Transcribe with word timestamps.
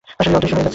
আসলেই 0.21 0.37
অদৃশ্য 0.37 0.55
হয়ে 0.55 0.61
গেছে। 0.63 0.69